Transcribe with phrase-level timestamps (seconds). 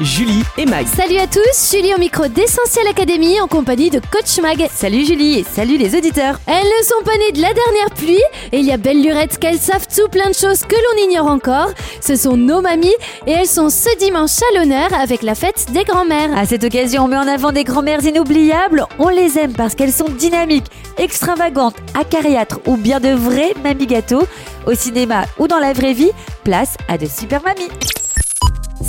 [0.00, 0.86] Julie et Mag.
[0.86, 4.66] Salut à tous, Julie au micro d'Essentiel Academy en compagnie de Coach Mag.
[4.72, 6.40] Salut Julie et salut les auditeurs.
[6.46, 8.22] Elles ne sont pas nées de la dernière pluie
[8.52, 11.26] et il y a belle lurette qu'elles savent tout plein de choses que l'on ignore
[11.26, 11.70] encore.
[12.00, 12.94] Ce sont nos mamies
[13.26, 16.36] et elles sont ce dimanche à l'honneur avec la fête des grands-mères.
[16.36, 18.86] À cette occasion, on met en avant des grand-mères inoubliables.
[18.98, 24.24] On les aime parce qu'elles sont dynamiques, extravagantes, acariâtres ou bien de vraies mamies gâteaux.
[24.66, 26.10] Au cinéma ou dans la vraie vie,
[26.44, 27.68] place à de super mamies.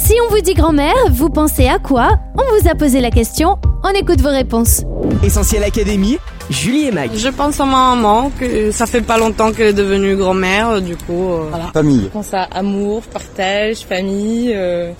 [0.09, 3.59] Si on vous dit grand-mère, vous pensez à quoi On vous a posé la question,
[3.83, 4.81] on écoute vos réponses.
[5.21, 6.17] Essentiel Académie.
[6.49, 7.11] Julie et Mag.
[7.15, 10.95] Je pense à ma maman, que ça fait pas longtemps qu'elle est devenue grand-mère, du
[10.95, 11.65] coup, euh, voilà.
[11.73, 12.05] Famille.
[12.05, 14.93] Je pense à amour, partage, famille, euh,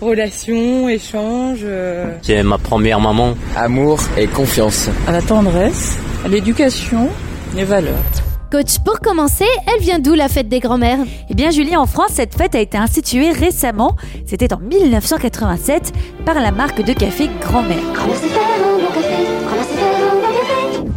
[0.00, 1.60] relations, échanges.
[1.62, 2.16] euh.
[2.22, 3.34] C'est ma première maman.
[3.54, 4.88] Amour et confiance.
[5.06, 7.10] À la tendresse, à l'éducation,
[7.54, 7.92] les valeurs.
[8.54, 11.00] Coach, pour commencer, elle vient d'où la fête des grands-mères?
[11.28, 13.96] Eh bien, Julie, en France, cette fête a été instituée récemment.
[14.26, 15.92] C'était en 1987
[16.24, 17.82] par la marque de café Grand-mère.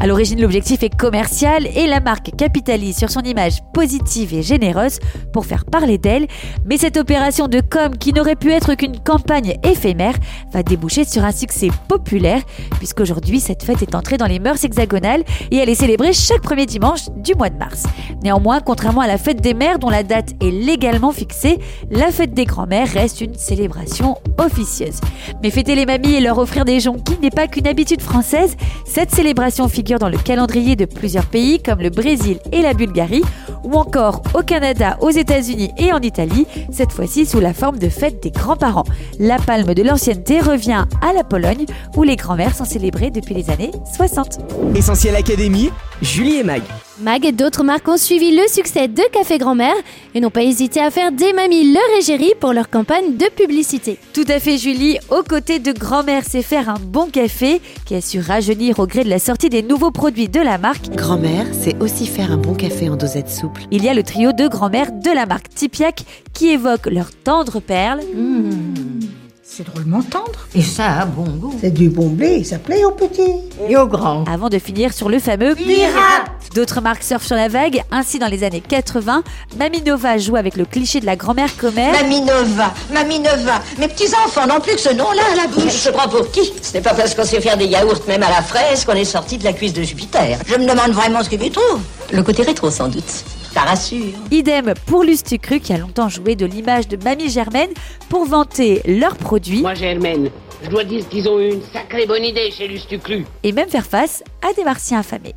[0.08, 5.00] À l'origine, l'objectif est commercial et la marque capitalise sur son image positive et généreuse
[5.34, 6.28] pour faire parler d'elle.
[6.66, 10.16] Mais cette opération de com, qui n'aurait pu être qu'une campagne éphémère,
[10.54, 12.42] va déboucher sur un succès populaire,
[12.78, 16.66] puisqu'aujourd'hui, cette fête est entrée dans les mœurs hexagonales et elle est célébrée chaque premier
[16.66, 17.84] dimanche du mois de mars.
[18.24, 21.60] Néanmoins, contrairement à la fête des mères, dont la date est légalement fixée,
[21.92, 25.02] la fête des grands-mères reste une célébration officieuse.
[25.44, 28.56] Mais fêter les mamies et leur offrir des jonquilles n'est pas qu'une habitude française.
[28.86, 33.24] Cette célébration figure dans le calendrier de plusieurs pays comme le Brésil et la Bulgarie,
[33.64, 37.90] ou encore au Canada, aux États-Unis et en Italie, cette fois-ci sous la forme de
[37.90, 38.86] fête des grands-parents.
[39.20, 43.50] La palme de l'ancienneté revient à la Pologne, où les grands-mères sont célébrées depuis les
[43.50, 44.40] années 60.
[44.76, 45.70] Essentiel Académie.
[46.02, 46.62] Julie et Mag.
[47.00, 49.76] Mag et d'autres marques ont suivi le succès de Café Grand-mère
[50.16, 54.00] et n'ont pas hésité à faire des mamies leur égérie pour leur campagne de publicité.
[54.14, 58.02] Tout à fait Julie, aux côtés de grand-mère c'est faire un bon café qui a
[58.02, 60.90] su rajeunir au gré de la sortie des nouveaux produits de la marque.
[60.96, 63.62] Grand-mère, c'est aussi faire un bon café en dosette souple.
[63.70, 67.60] Il y a le trio de grand-mère de la marque Tipiak qui évoque leurs tendres
[67.60, 68.02] perles,
[69.44, 70.48] C'est drôlement tendre.
[70.56, 71.54] Et ça a bon goût.
[71.62, 73.40] C'est du bon blé, ça plaît aux petits.
[73.70, 74.24] Et au grand.
[74.28, 78.26] avant de finir sur le fameux Pirate D'autres marques surfent sur la vague, ainsi dans
[78.26, 79.22] les années 80,
[79.60, 81.94] Mamie Nova joue avec le cliché de la grand-mère commère.
[81.94, 83.62] Mamie Nova, Mamie Nova.
[83.78, 85.84] Mes petits-enfants n'ont plus que ce nom-là à la bouche.
[85.86, 86.52] Je prends pour qui?
[86.64, 89.06] Ce n'est pas parce qu'on sait faire des yaourts même à la fraise qu'on est
[89.06, 90.40] sorti de la cuisse de Jupiter.
[90.48, 91.80] Je me demande vraiment ce qu'ils y trouvent.
[92.12, 93.06] Le côté rétro, sans doute.
[93.54, 94.16] Ça rassure.
[94.32, 97.70] Idem pour Lustucru qui a longtemps joué de l'image de Mamie Germaine
[98.10, 100.32] pour vanter leurs produits Moi, Germaine,
[100.64, 103.28] je dois dire qu'ils ont eu une sacrée bonne idée chez Lustuclu.
[103.44, 105.36] et même faire face à des martiens affamés.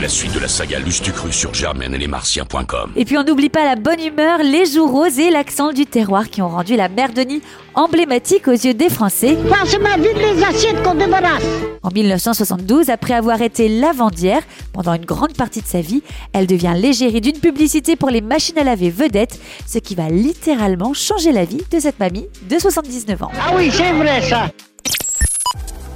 [0.00, 2.92] La suite de la saga Lustucru sur germaine et les martiens.com.
[2.96, 6.30] Et puis on n'oublie pas la bonne humeur, les joues roses et l'accent du terroir
[6.30, 7.42] qui ont rendu la mère Denis
[7.74, 9.36] emblématique aux yeux des Français.
[9.50, 11.44] Passe-moi vite les assiettes qu'on débarrasse.
[11.82, 16.74] En 1972, après avoir été lavandière pendant une grande partie de sa vie, elle devient
[16.74, 21.44] l'égérie d'une publicité pour les machines à laver vedettes, ce qui va littéralement changer la
[21.44, 23.32] vie de cette mamie de 79 ans.
[23.38, 24.50] Ah oui, c'est vrai ça.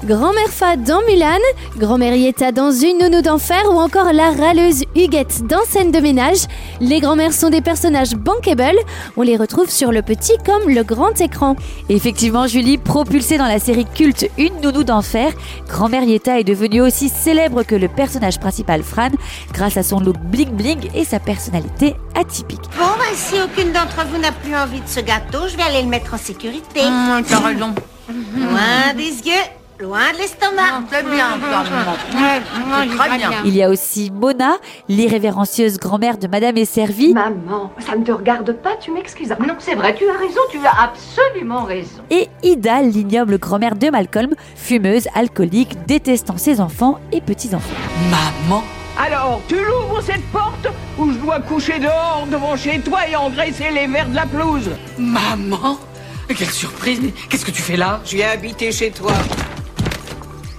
[0.05, 1.41] Grand-mère Fa dans Mulan,
[1.79, 6.45] Grand-mère Yetta dans Une nounou d'enfer ou encore la râleuse Huguette dans Scène de ménage.
[6.83, 8.77] Les grand-mères sont des personnages bankable,
[9.17, 11.57] on les retrouve sur le petit comme le grand écran.
[11.89, 15.33] Effectivement, Julie, propulsée dans la série culte Une nounou d'enfer,
[15.69, 19.09] grand-mère Yetta est devenue aussi célèbre que le personnage principal Fran
[19.55, 22.61] grâce à son look bling bling et sa personnalité atypique.
[22.77, 25.81] Bon, bah, si aucune d'entre vous n'a plus envie de ce gâteau, je vais aller
[25.81, 26.83] le mettre en sécurité.
[27.27, 27.75] T'as raison.
[28.37, 29.33] Loin des yeux,
[29.81, 30.87] loin de l'estomac.
[30.91, 31.27] Très bien,
[32.97, 33.31] Très bien.
[33.45, 34.57] Il y a aussi Mona,
[34.89, 39.35] l'irrévérencieuse grand-mère de Madame et Servie, Maman, ça ne te regarde pas, tu m'excuses.
[39.41, 42.03] Non, c'est vrai, tu as raison, tu as absolument raison.
[42.11, 47.75] et Ida, l'ignoble grand-mère de Malcolm, fumeuse, alcoolique, détestant ses enfants et petits-enfants.
[48.11, 48.63] Maman
[48.99, 50.69] Alors, tu l'ouvres cette porte
[50.99, 54.71] ou je dois coucher dehors devant chez toi et engraisser les verres de la pelouse?
[54.99, 55.79] Maman
[56.29, 58.01] Quelle surprise Qu'est-ce que tu fais là?
[58.05, 59.13] Je viens habiter chez toi.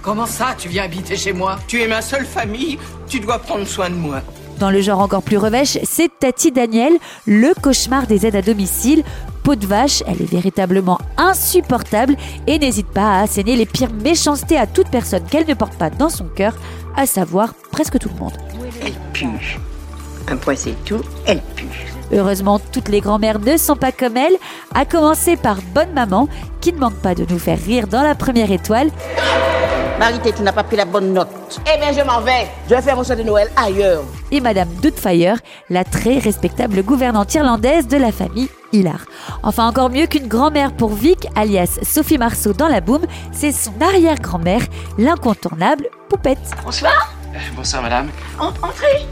[0.06, 1.58] Comment ça, tu viens habiter chez moi?
[1.66, 4.20] Tu es ma seule famille, tu dois prendre soin de moi.
[4.60, 6.92] Dans le genre encore plus revêche, c'est Tati Daniel,
[7.26, 9.02] le cauchemar des aides à domicile.
[9.42, 12.14] Peau de vache, elle est véritablement insupportable
[12.46, 15.90] et n'hésite pas à asséner les pires méchancetés à toute personne qu'elle ne porte pas
[15.90, 16.54] dans son cœur,
[16.96, 18.38] à savoir presque tout le monde.
[18.84, 19.58] Elle pue.
[20.28, 21.66] Un point c'est tout, elle pue.
[22.12, 24.36] Heureusement, toutes les grand-mères ne sont pas comme elle,
[24.72, 26.28] à commencer par Bonne Maman,
[26.60, 28.90] qui ne manque pas de nous faire rire dans la première étoile.
[29.98, 31.28] Marité, tu n'as pas pris la bonne note.
[31.74, 32.46] Eh bien, je m'en vais.
[32.68, 34.02] Je vais faire mon soir de Noël ailleurs.
[34.30, 35.38] Et Madame Doubtfire,
[35.70, 39.06] la très respectable gouvernante irlandaise de la famille Hilar.
[39.42, 43.72] Enfin, encore mieux qu'une grand-mère pour Vic, alias Sophie Marceau dans la boum, c'est son
[43.80, 44.62] arrière-grand-mère,
[44.98, 46.38] l'incontournable Poupette.
[46.62, 47.14] Bonsoir.
[47.56, 48.10] bonsoir, madame.
[48.38, 49.06] entrez.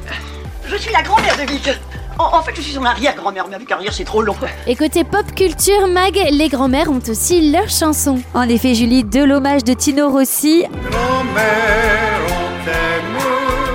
[0.66, 1.70] Je suis la grand-mère de Vic.
[2.18, 4.36] En, fait, je suis son arrière-grand-mère, mais avec arrière, c'est trop long.
[4.66, 8.20] Et côté pop culture, Mag, les grand-mères ont aussi leurs chansons.
[8.34, 10.64] En effet, Julie, de l'hommage de Tino Rossi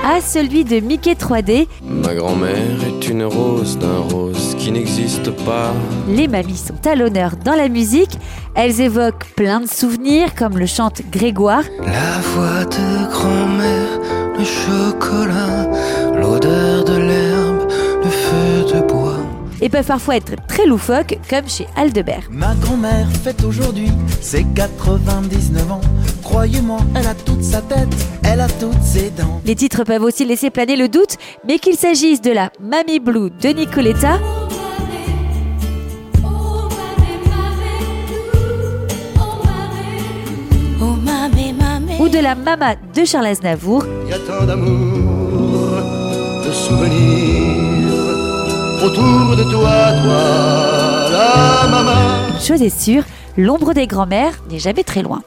[0.10, 1.68] à celui de Mickey 3D.
[1.84, 5.74] Ma grand-mère est une rose d'un rose qui n'existe pas.
[6.08, 8.18] Les mamies sont à l'honneur dans la musique.
[8.56, 11.64] Elles évoquent plein de souvenirs, comme le chante Grégoire.
[11.86, 14.00] La voix de grand-mère,
[14.38, 15.70] le chocolat,
[16.20, 16.99] l'odeur de
[19.62, 22.30] Et peuvent parfois être très loufoques, comme chez Aldebert.
[22.32, 23.90] Ma grand-mère fête aujourd'hui
[24.22, 25.82] ses 99 ans.
[26.24, 27.90] Croyez-moi, elle a toute sa tête,
[28.24, 29.42] elle a toutes ses dents.
[29.46, 31.16] Les titres peuvent aussi laisser planer le doute,
[31.48, 34.20] mais qu'il s'agisse de la Mamie Blue de Nicoletta.
[42.00, 43.84] Ou de la Mama de Charles Aznavour.
[44.06, 45.82] Il y a tant d'amour,
[46.46, 47.69] de souvenirs
[48.84, 52.30] autour de toi, toi, la maman.
[52.34, 53.04] Une chose est sûre,
[53.38, 55.22] l'ombre des grands-mères n'est jamais très loin.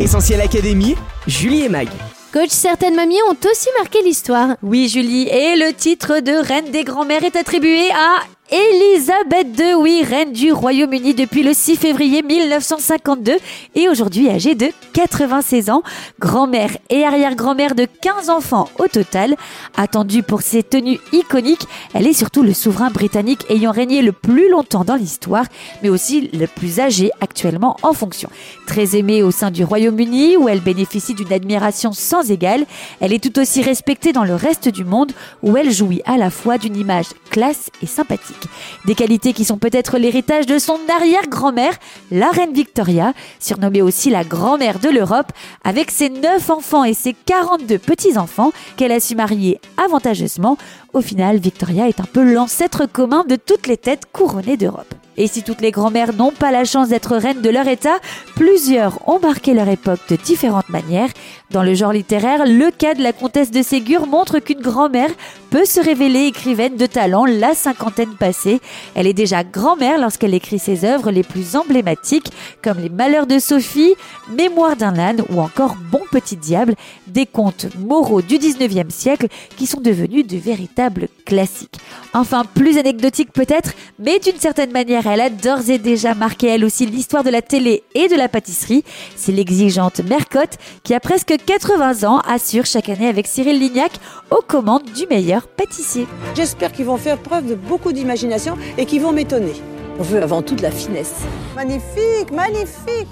[0.00, 1.88] Essentiel Académie, Julie et Mag.
[2.32, 4.56] Coach, certaines mamies ont aussi marqué l'histoire.
[4.62, 10.32] Oui, Julie, et le titre de reine des grands-mères est attribué à Elisabeth II, reine
[10.32, 13.38] du Royaume-Uni depuis le 6 février 1952
[13.74, 15.82] et aujourd'hui âgée de 96 ans,
[16.20, 19.34] grand-mère et arrière-grand-mère de 15 enfants au total.
[19.76, 24.48] Attendue pour ses tenues iconiques, elle est surtout le souverain britannique ayant régné le plus
[24.48, 25.46] longtemps dans l'histoire,
[25.82, 28.30] mais aussi le plus âgé actuellement en fonction.
[28.68, 32.64] Très aimée au sein du Royaume-Uni où elle bénéficie d'une admiration sans égale,
[33.00, 35.10] elle est tout aussi respectée dans le reste du monde
[35.42, 38.35] où elle jouit à la fois d'une image classe et sympathique.
[38.84, 41.74] Des qualités qui sont peut-être l'héritage de son arrière-grand-mère,
[42.10, 45.32] la reine Victoria, surnommée aussi la grand-mère de l'Europe,
[45.64, 50.56] avec ses 9 enfants et ses 42 petits-enfants qu'elle a su marier avantageusement.
[50.96, 54.94] Au final, Victoria est un peu l'ancêtre commun de toutes les têtes couronnées d'Europe.
[55.18, 57.98] Et si toutes les grand-mères n'ont pas la chance d'être reines de leur état,
[58.34, 61.08] plusieurs ont marqué leur époque de différentes manières.
[61.50, 65.10] Dans le genre littéraire, le cas de la comtesse de Ségur montre qu'une grand-mère
[65.50, 68.60] peut se révéler écrivaine de talent la cinquantaine passée.
[68.94, 72.30] Elle est déjà grand-mère lorsqu'elle écrit ses œuvres les plus emblématiques,
[72.62, 73.94] comme Les Malheurs de Sophie,
[74.36, 76.74] Mémoire d'un âne ou encore Bon petit diable,
[77.06, 80.85] des contes moraux du 19e siècle qui sont devenus de véritables
[81.24, 81.78] classiques.
[82.14, 86.64] Enfin, plus anecdotique peut-être, mais d'une certaine manière, elle a d'ores et déjà marqué elle
[86.64, 88.84] aussi l'histoire de la télé et de la pâtisserie.
[89.16, 93.92] C'est l'exigeante Mercotte qui a presque 80 ans assure chaque année avec Cyril Lignac
[94.30, 96.06] aux commandes du meilleur pâtissier.
[96.34, 99.52] J'espère qu'ils vont faire preuve de beaucoup d'imagination et qu'ils vont m'étonner.
[99.98, 101.14] On veut avant tout de la finesse.
[101.54, 103.08] Magnifique, magnifique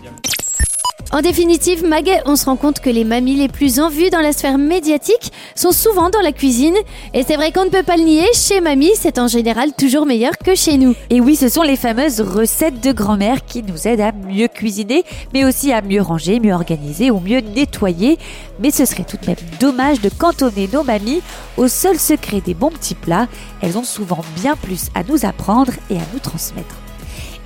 [1.12, 4.20] en définitive, Mag, on se rend compte que les mamies les plus en vue dans
[4.20, 6.74] la sphère médiatique sont souvent dans la cuisine.
[7.12, 10.06] Et c'est vrai qu'on ne peut pas le nier, chez mamie, c'est en général toujours
[10.06, 10.94] meilleur que chez nous.
[11.10, 15.04] Et oui, ce sont les fameuses recettes de grand-mère qui nous aident à mieux cuisiner,
[15.32, 18.18] mais aussi à mieux ranger, mieux organiser ou mieux nettoyer.
[18.58, 21.22] Mais ce serait tout de même dommage de cantonner nos mamies
[21.56, 23.28] au seul secret des bons petits plats.
[23.62, 26.83] Elles ont souvent bien plus à nous apprendre et à nous transmettre.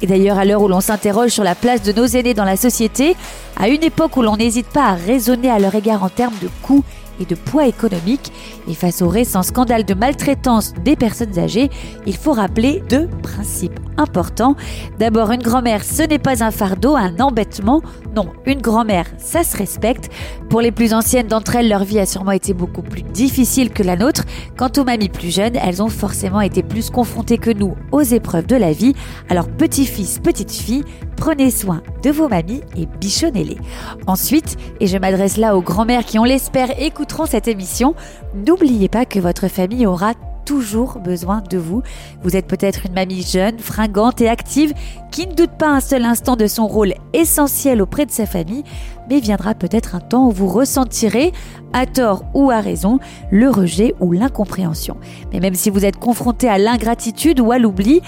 [0.00, 2.56] Et d'ailleurs, à l'heure où l'on s'interroge sur la place de nos aînés dans la
[2.56, 3.16] société,
[3.56, 6.48] à une époque où l'on n'hésite pas à raisonner à leur égard en termes de
[6.62, 6.84] coûts
[7.20, 8.32] et de poids économique,
[8.68, 11.70] et face au récent scandale de maltraitance des personnes âgées,
[12.06, 14.54] il faut rappeler deux principes importants.
[14.98, 17.82] D'abord, une grand-mère, ce n'est pas un fardeau, un embêtement.
[18.14, 20.10] Non, une grand-mère, ça se respecte.
[20.48, 23.82] Pour les plus anciennes d'entre elles, leur vie a sûrement été beaucoup plus difficile que
[23.82, 24.24] la nôtre.
[24.56, 28.46] Quant aux mamies plus jeunes, elles ont forcément été plus confrontées que nous aux épreuves
[28.46, 28.94] de la vie.
[29.28, 30.84] Alors, petit-fils, petite-fille,
[31.18, 33.58] prenez soin de vos mamies et bichonnez-les.
[34.06, 37.94] Ensuite, et je m'adresse là aux grand-mères qui, on l'espère, écouteront cette émission,
[38.46, 41.82] n'oubliez pas que votre famille aura toujours besoin de vous.
[42.22, 44.72] Vous êtes peut-être une mamie jeune, fringante et active
[45.10, 48.64] qui ne doute pas un seul instant de son rôle essentiel auprès de sa famille,
[49.10, 51.32] mais viendra peut-être un temps où vous ressentirez,
[51.74, 52.98] à tort ou à raison,
[53.30, 54.96] le rejet ou l'incompréhension.
[55.32, 58.00] Mais même si vous êtes confronté à l'ingratitude ou à l'oubli,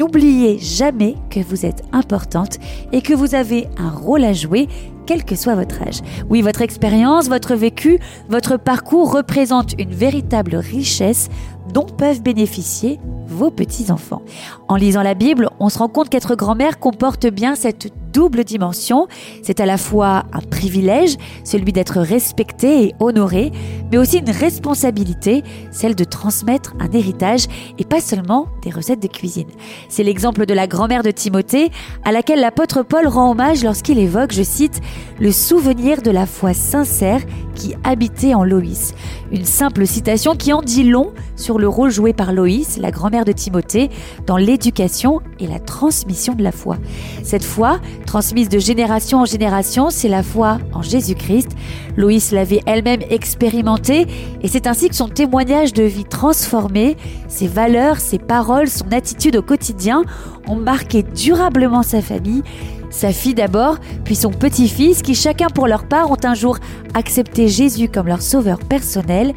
[0.00, 2.56] N'oubliez jamais que vous êtes importante
[2.90, 4.66] et que vous avez un rôle à jouer,
[5.04, 6.00] quel que soit votre âge.
[6.30, 7.98] Oui, votre expérience, votre vécu,
[8.30, 11.28] votre parcours représentent une véritable richesse
[11.72, 14.22] dont peuvent bénéficier vos petits-enfants.
[14.68, 19.06] En lisant la Bible, on se rend compte qu'être grand-mère comporte bien cette double dimension.
[19.42, 23.52] C'est à la fois un privilège, celui d'être respecté et honoré,
[23.90, 27.46] mais aussi une responsabilité, celle de transmettre un héritage
[27.78, 29.48] et pas seulement des recettes de cuisine.
[29.88, 31.70] C'est l'exemple de la grand-mère de Timothée
[32.04, 34.80] à laquelle l'apôtre Paul rend hommage lorsqu'il évoque, je cite,
[35.20, 37.20] le souvenir de la foi sincère
[37.54, 38.94] qui habitait en Loïs.
[39.30, 43.24] Une simple citation qui en dit long sur le rôle joué par Loïs, la grand-mère
[43.24, 43.90] de Timothée,
[44.26, 46.78] dans l'éducation et la transmission de la foi.
[47.22, 51.50] Cette foi, transmise de génération en génération, c'est la foi en Jésus-Christ.
[51.96, 54.06] Loïs l'avait elle-même expérimentée
[54.42, 56.96] et c'est ainsi que son témoignage de vie transformée,
[57.28, 60.02] ses valeurs, ses paroles, son attitude au quotidien
[60.48, 62.42] ont marqué durablement sa famille
[62.90, 66.58] sa fille d'abord, puis son petit-fils, qui chacun pour leur part ont un jour
[66.94, 69.32] accepté Jésus comme leur sauveur personnel,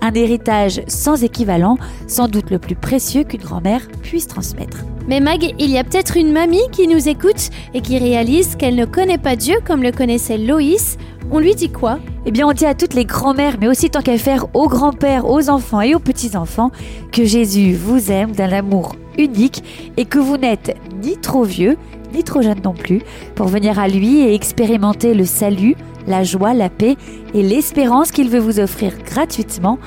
[0.00, 4.84] un héritage sans équivalent, sans doute le plus précieux qu'une grand-mère puisse transmettre.
[5.08, 8.76] Mais Mag, il y a peut-être une mamie qui nous écoute et qui réalise qu'elle
[8.76, 10.98] ne connaît pas Dieu comme le connaissait Loïs.
[11.30, 11.98] On lui dit quoi?
[12.26, 15.28] Eh bien, on dit à toutes les grand-mères, mais aussi tant qu'à faire aux grands-pères,
[15.28, 16.70] aux enfants et aux petits-enfants,
[17.12, 19.62] que Jésus vous aime d'un amour unique
[19.96, 21.76] et que vous n'êtes ni trop vieux,
[22.12, 23.02] ni trop jeune non plus,
[23.34, 26.96] pour venir à lui et expérimenter le salut, la joie, la paix
[27.34, 29.78] et l'espérance qu'il veut vous offrir gratuitement.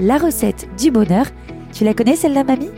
[0.00, 1.26] La recette du bonheur.
[1.72, 2.70] Tu la connais celle-là, mamie?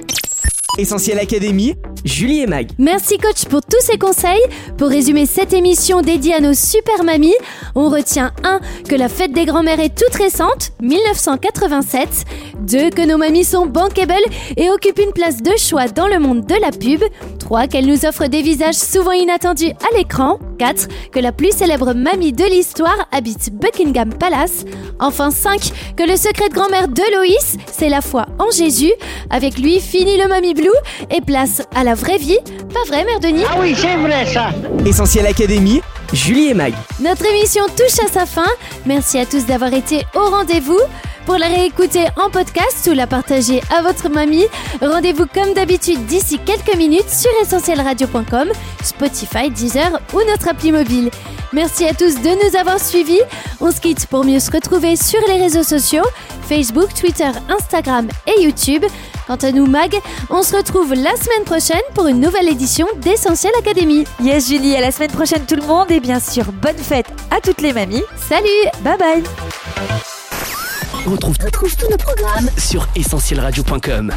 [0.81, 1.75] Essentiel Académie,
[2.07, 2.71] Julie et Mag.
[2.79, 4.41] Merci coach pour tous ces conseils.
[4.79, 7.35] Pour résumer cette émission dédiée à nos super mamies,
[7.75, 8.61] on retient 1.
[8.89, 12.25] que la fête des grands-mères est toute récente, 1987.
[12.61, 12.91] 2.
[12.91, 14.15] que nos mamies sont bankable
[14.57, 17.03] et occupent une place de choix dans le monde de la pub.
[17.39, 17.67] 3.
[17.67, 20.39] qu'elles nous offrent des visages souvent inattendus à l'écran.
[20.59, 20.89] 4.
[21.13, 24.65] Que la plus célèbre mamie de l'histoire habite Buckingham Palace.
[24.99, 25.95] Enfin 5.
[25.97, 28.93] Que le secret de grand-mère de Loïs, c'est la foi en Jésus.
[29.29, 30.70] Avec lui, fini le Mamie Blue
[31.11, 32.39] et place à la vraie vie.
[32.73, 34.51] Pas vrai, Mère Denis Ah oui, c'est vrai ça
[34.85, 35.81] Essentiel Académie,
[36.13, 36.75] Julie et Mag.
[37.01, 38.49] Notre émission touche à sa fin.
[38.87, 40.81] Merci à tous d'avoir été au rendez-vous.
[41.27, 44.47] Pour la réécouter en podcast ou la partager à votre mamie,
[44.81, 48.49] rendez-vous comme d'habitude d'ici quelques minutes sur essentielradio.com,
[48.83, 51.11] Spotify, Deezer ou notre appli mobile.
[51.53, 53.21] Merci à tous de nous avoir suivis.
[53.61, 56.05] On se quitte pour mieux se retrouver sur les réseaux sociaux,
[56.49, 58.85] Facebook, Twitter, Instagram et YouTube.
[59.27, 59.95] Quant à nous, Mag,
[60.31, 64.05] on se retrouve la semaine prochaine pour une nouvelle édition d'Essentiel Académie.
[64.21, 67.41] Yes, Julie, à la semaine prochaine tout le monde et bien sûr, bonne fête à
[67.41, 68.03] toutes les mamies.
[68.29, 68.49] Salut
[68.83, 69.23] Bye bye
[71.07, 74.13] On retrouve, tous nos programmes sur essentielradio.com.